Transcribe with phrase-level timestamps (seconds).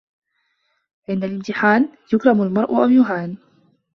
[1.09, 3.37] عند الامتحان يكرم المرء أو يهان